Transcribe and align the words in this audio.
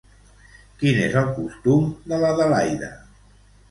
Quin 0.79 0.97
és 1.09 1.19
el 1.23 1.31
costum 1.37 1.87
de 2.09 2.23
l'Adelaida? 2.25 2.95